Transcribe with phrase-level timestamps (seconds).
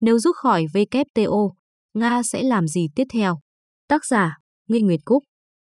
[0.00, 1.52] Nếu rút khỏi WTO,
[1.94, 3.38] Nga sẽ làm gì tiếp theo?
[3.88, 4.36] Tác giả,
[4.68, 5.22] Nguyễn Nguyệt Cúc.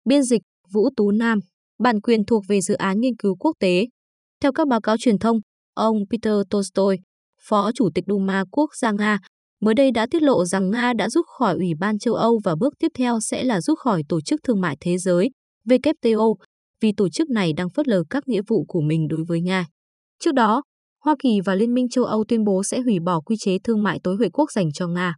[0.05, 1.39] Biên dịch, Vũ Tú Nam.
[1.79, 3.87] Bản quyền thuộc về dự án nghiên cứu quốc tế.
[4.41, 5.41] Theo các báo cáo truyền thông,
[5.75, 6.97] ông Peter Tolstoy,
[7.43, 9.19] Phó Chủ tịch Duma Quốc gia Nga,
[9.61, 12.55] mới đây đã tiết lộ rằng Nga đã rút khỏi Ủy ban châu Âu và
[12.57, 15.31] bước tiếp theo sẽ là rút khỏi Tổ chức Thương mại Thế giới,
[15.67, 16.35] WTO,
[16.81, 19.67] vì tổ chức này đang phớt lờ các nghĩa vụ của mình đối với Nga.
[20.21, 20.63] Trước đó,
[21.09, 23.83] Hoa Kỳ và Liên minh châu Âu tuyên bố sẽ hủy bỏ quy chế thương
[23.83, 25.15] mại tối huệ quốc dành cho Nga.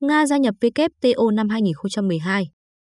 [0.00, 2.44] Nga gia nhập WTO năm 2012.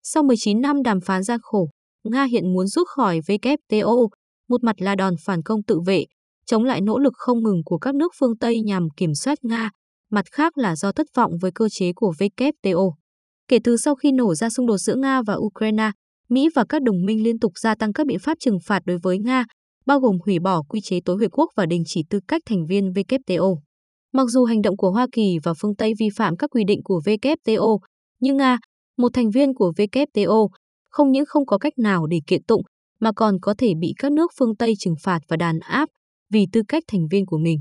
[0.03, 1.69] Sau 19 năm đàm phán gian khổ,
[2.03, 4.07] Nga hiện muốn rút khỏi WTO,
[4.49, 6.05] một mặt là đòn phản công tự vệ,
[6.45, 9.69] chống lại nỗ lực không ngừng của các nước phương Tây nhằm kiểm soát Nga,
[10.11, 12.91] mặt khác là do thất vọng với cơ chế của WTO.
[13.47, 15.91] Kể từ sau khi nổ ra xung đột giữa Nga và Ukraine,
[16.29, 18.97] Mỹ và các đồng minh liên tục gia tăng các biện pháp trừng phạt đối
[19.03, 19.45] với Nga,
[19.85, 22.65] bao gồm hủy bỏ quy chế tối huệ quốc và đình chỉ tư cách thành
[22.65, 23.57] viên WTO.
[24.13, 26.79] Mặc dù hành động của Hoa Kỳ và phương Tây vi phạm các quy định
[26.83, 27.79] của WTO,
[28.19, 28.57] nhưng Nga,
[28.97, 30.47] một thành viên của WTO,
[30.89, 32.61] không những không có cách nào để kiện tụng,
[32.99, 35.89] mà còn có thể bị các nước phương Tây trừng phạt và đàn áp
[36.31, 37.59] vì tư cách thành viên của mình.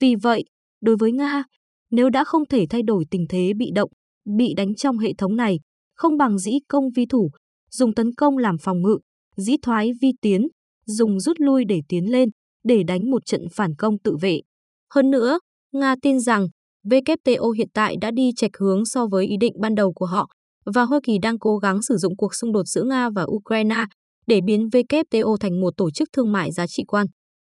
[0.00, 0.44] Vì vậy,
[0.80, 1.44] đối với Nga,
[1.90, 3.90] nếu đã không thể thay đổi tình thế bị động,
[4.36, 5.60] bị đánh trong hệ thống này,
[5.94, 7.30] không bằng dĩ công vi thủ,
[7.70, 8.98] dùng tấn công làm phòng ngự,
[9.36, 10.48] dĩ thoái vi tiến,
[10.86, 12.28] dùng rút lui để tiến lên,
[12.64, 14.40] để đánh một trận phản công tự vệ.
[14.94, 15.38] Hơn nữa,
[15.72, 16.46] Nga tin rằng
[16.84, 20.26] WTO hiện tại đã đi chệch hướng so với ý định ban đầu của họ
[20.74, 23.84] và Hoa Kỳ đang cố gắng sử dụng cuộc xung đột giữa Nga và Ukraine
[24.26, 27.06] để biến WTO thành một tổ chức thương mại giá trị quan.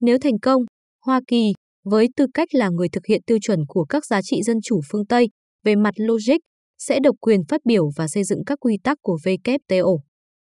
[0.00, 0.62] Nếu thành công,
[1.04, 1.52] Hoa Kỳ,
[1.84, 4.80] với tư cách là người thực hiện tiêu chuẩn của các giá trị dân chủ
[4.90, 5.28] phương Tây
[5.64, 6.36] về mặt logic,
[6.78, 9.98] sẽ độc quyền phát biểu và xây dựng các quy tắc của WTO.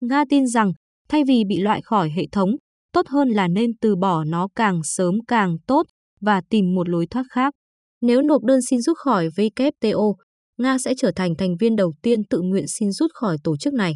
[0.01, 0.71] Nga tin rằng,
[1.09, 2.49] thay vì bị loại khỏi hệ thống,
[2.93, 5.83] tốt hơn là nên từ bỏ nó càng sớm càng tốt
[6.21, 7.53] và tìm một lối thoát khác.
[8.01, 10.15] Nếu nộp đơn xin rút khỏi WTO,
[10.57, 13.73] Nga sẽ trở thành thành viên đầu tiên tự nguyện xin rút khỏi tổ chức
[13.73, 13.93] này.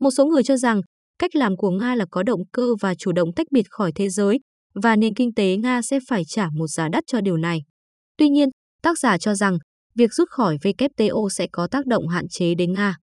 [0.00, 0.80] Một số người cho rằng
[1.18, 4.08] cách làm của Nga là có động cơ và chủ động tách biệt khỏi thế
[4.08, 4.38] giới
[4.74, 7.62] và nền kinh tế Nga sẽ phải trả một giá đắt cho điều này.
[8.16, 8.48] Tuy nhiên,
[8.82, 9.58] tác giả cho rằng
[9.94, 12.96] việc rút khỏi WTO sẽ có tác động hạn chế đến Nga.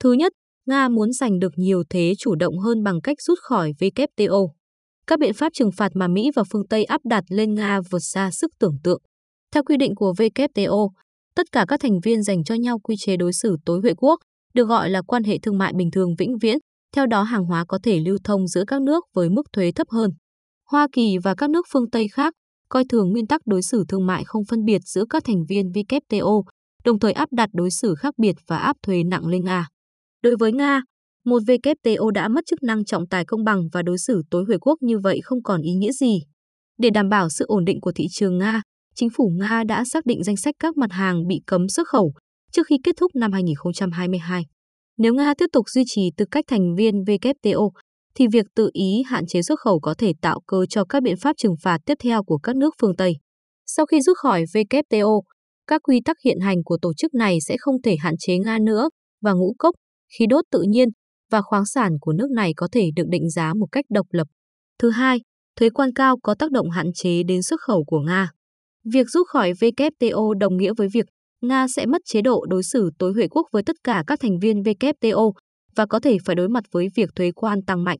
[0.00, 0.32] Thứ nhất,
[0.66, 4.48] Nga muốn giành được nhiều thế chủ động hơn bằng cách rút khỏi WTO.
[5.06, 7.98] Các biện pháp trừng phạt mà Mỹ và phương Tây áp đặt lên Nga vượt
[7.98, 9.02] xa sức tưởng tượng.
[9.54, 10.88] Theo quy định của WTO,
[11.34, 14.20] tất cả các thành viên dành cho nhau quy chế đối xử tối huệ quốc,
[14.54, 16.58] được gọi là quan hệ thương mại bình thường vĩnh viễn,
[16.94, 19.86] theo đó hàng hóa có thể lưu thông giữa các nước với mức thuế thấp
[19.90, 20.10] hơn.
[20.70, 22.34] Hoa Kỳ và các nước phương Tây khác
[22.68, 25.70] coi thường nguyên tắc đối xử thương mại không phân biệt giữa các thành viên
[25.70, 26.42] WTO,
[26.84, 29.68] đồng thời áp đặt đối xử khác biệt và áp thuế nặng lên Nga.
[30.22, 30.82] Đối với Nga,
[31.24, 34.56] một WTO đã mất chức năng trọng tài công bằng và đối xử tối huệ
[34.60, 36.20] quốc như vậy không còn ý nghĩa gì.
[36.78, 38.62] Để đảm bảo sự ổn định của thị trường Nga,
[38.94, 42.12] chính phủ Nga đã xác định danh sách các mặt hàng bị cấm xuất khẩu
[42.52, 44.42] trước khi kết thúc năm 2022.
[44.98, 47.70] Nếu Nga tiếp tục duy trì tư cách thành viên WTO,
[48.14, 51.16] thì việc tự ý hạn chế xuất khẩu có thể tạo cơ cho các biện
[51.20, 53.12] pháp trừng phạt tiếp theo của các nước phương Tây.
[53.66, 55.20] Sau khi rút khỏi WTO,
[55.66, 58.58] các quy tắc hiện hành của tổ chức này sẽ không thể hạn chế Nga
[58.58, 58.88] nữa
[59.22, 59.74] và ngũ cốc,
[60.18, 60.88] khí đốt tự nhiên
[61.30, 64.26] và khoáng sản của nước này có thể được định giá một cách độc lập.
[64.78, 65.20] Thứ hai,
[65.56, 68.30] thuế quan cao có tác động hạn chế đến xuất khẩu của Nga.
[68.92, 71.06] Việc rút khỏi WTO đồng nghĩa với việc
[71.40, 74.38] Nga sẽ mất chế độ đối xử tối huệ quốc với tất cả các thành
[74.38, 75.32] viên WTO
[75.76, 77.98] và có thể phải đối mặt với việc thuế quan tăng mạnh.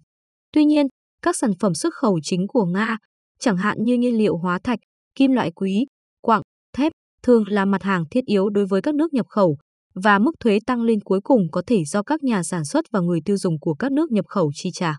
[0.52, 0.86] Tuy nhiên,
[1.22, 2.96] các sản phẩm xuất khẩu chính của Nga,
[3.38, 4.78] chẳng hạn như nhiên liệu hóa thạch,
[5.14, 5.86] kim loại quý,
[6.20, 6.42] quặng,
[6.76, 6.92] thép,
[7.22, 9.56] thường là mặt hàng thiết yếu đối với các nước nhập khẩu
[9.94, 13.00] và mức thuế tăng lên cuối cùng có thể do các nhà sản xuất và
[13.00, 14.96] người tiêu dùng của các nước nhập khẩu chi trả.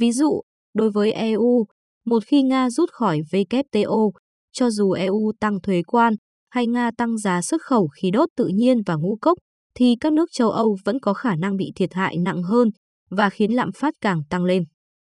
[0.00, 0.40] Ví dụ,
[0.74, 1.66] đối với EU,
[2.06, 4.10] một khi Nga rút khỏi WTO,
[4.52, 6.14] cho dù EU tăng thuế quan
[6.50, 9.38] hay Nga tăng giá xuất khẩu khí đốt tự nhiên và ngũ cốc,
[9.74, 12.68] thì các nước châu Âu vẫn có khả năng bị thiệt hại nặng hơn
[13.10, 14.62] và khiến lạm phát càng tăng lên.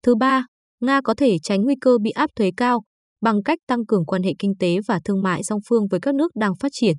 [0.02, 0.46] Thứ ba,
[0.80, 2.82] Nga có thể tránh nguy cơ bị áp thuế cao
[3.20, 6.14] bằng cách tăng cường quan hệ kinh tế và thương mại song phương với các
[6.14, 6.96] nước đang phát triển.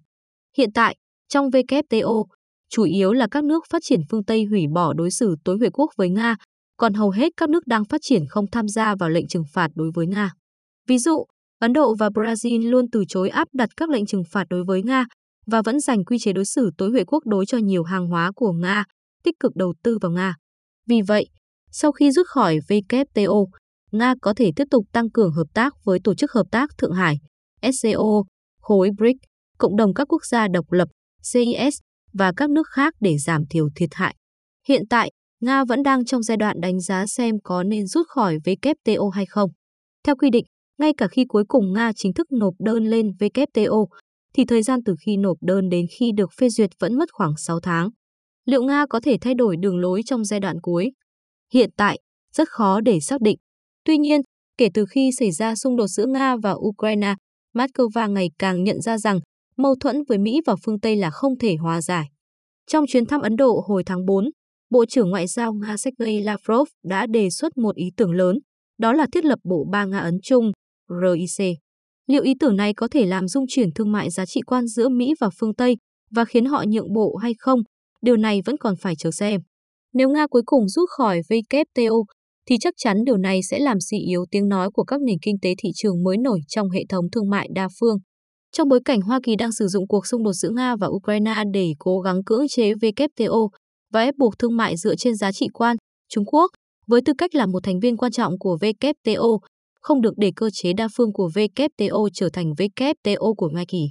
[0.57, 0.95] Hiện tại,
[1.29, 2.25] trong WTO,
[2.69, 5.69] chủ yếu là các nước phát triển phương Tây hủy bỏ đối xử tối huệ
[5.69, 6.35] quốc với Nga,
[6.77, 9.71] còn hầu hết các nước đang phát triển không tham gia vào lệnh trừng phạt
[9.75, 10.31] đối với Nga.
[10.87, 11.25] Ví dụ,
[11.59, 14.83] Ấn Độ và Brazil luôn từ chối áp đặt các lệnh trừng phạt đối với
[14.83, 15.05] Nga
[15.45, 18.31] và vẫn dành quy chế đối xử tối huệ quốc đối cho nhiều hàng hóa
[18.35, 18.83] của Nga,
[19.23, 20.35] tích cực đầu tư vào Nga.
[20.87, 21.27] Vì vậy,
[21.71, 23.45] sau khi rút khỏi WTO,
[23.91, 26.93] Nga có thể tiếp tục tăng cường hợp tác với Tổ chức Hợp tác Thượng
[26.93, 27.15] Hải,
[27.61, 28.23] SCO,
[28.61, 29.19] khối BRICS
[29.57, 30.87] cộng đồng các quốc gia độc lập,
[31.33, 31.77] CIS
[32.13, 34.15] và các nước khác để giảm thiểu thiệt hại.
[34.67, 35.11] Hiện tại,
[35.41, 39.25] Nga vẫn đang trong giai đoạn đánh giá xem có nên rút khỏi WTO hay
[39.25, 39.49] không.
[40.03, 40.45] Theo quy định,
[40.77, 43.87] ngay cả khi cuối cùng Nga chính thức nộp đơn lên WTO,
[44.33, 47.33] thì thời gian từ khi nộp đơn đến khi được phê duyệt vẫn mất khoảng
[47.37, 47.89] 6 tháng.
[48.45, 50.91] Liệu Nga có thể thay đổi đường lối trong giai đoạn cuối?
[51.53, 51.99] Hiện tại,
[52.33, 53.37] rất khó để xác định.
[53.85, 54.21] Tuy nhiên,
[54.57, 57.15] kể từ khi xảy ra xung đột giữa Nga và Ukraine,
[57.55, 59.19] Moscow ngày càng nhận ra rằng
[59.59, 62.05] mâu thuẫn với Mỹ và phương Tây là không thể hòa giải.
[62.67, 64.25] Trong chuyến thăm Ấn Độ hồi tháng 4,
[64.69, 68.39] Bộ trưởng Ngoại giao Nga Sergei Lavrov đã đề xuất một ý tưởng lớn,
[68.77, 70.51] đó là thiết lập Bộ Ba Nga Ấn Trung,
[70.89, 71.57] RIC.
[72.07, 74.89] Liệu ý tưởng này có thể làm dung chuyển thương mại giá trị quan giữa
[74.89, 75.77] Mỹ và phương Tây
[76.11, 77.59] và khiến họ nhượng bộ hay không?
[78.01, 79.41] Điều này vẫn còn phải chờ xem.
[79.93, 82.03] Nếu Nga cuối cùng rút khỏi WTO,
[82.47, 85.35] thì chắc chắn điều này sẽ làm suy yếu tiếng nói của các nền kinh
[85.41, 87.97] tế thị trường mới nổi trong hệ thống thương mại đa phương.
[88.51, 91.43] Trong bối cảnh Hoa Kỳ đang sử dụng cuộc xung đột giữa Nga và Ukraine
[91.53, 93.49] để cố gắng cưỡng chế WTO
[93.93, 95.75] và ép buộc thương mại dựa trên giá trị quan,
[96.09, 96.51] Trung Quốc,
[96.87, 99.39] với tư cách là một thành viên quan trọng của WTO,
[99.81, 103.83] không được để cơ chế đa phương của WTO trở thành WTO của Hoa Kỳ.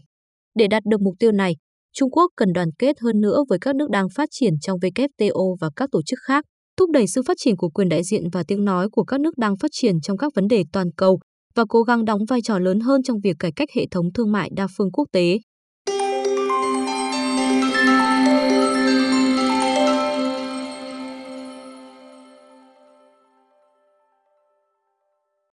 [0.55, 1.57] Để đạt được mục tiêu này,
[1.93, 5.57] Trung Quốc cần đoàn kết hơn nữa với các nước đang phát triển trong WTO
[5.61, 6.45] và các tổ chức khác,
[6.77, 9.39] thúc đẩy sự phát triển của quyền đại diện và tiếng nói của các nước
[9.39, 11.19] đang phát triển trong các vấn đề toàn cầu
[11.59, 14.33] và cố gắng đóng vai trò lớn hơn trong việc cải cách hệ thống thương
[14.33, 15.39] mại đa phương quốc tế.